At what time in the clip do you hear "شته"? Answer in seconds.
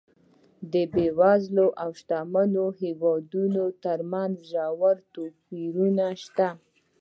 6.23-6.47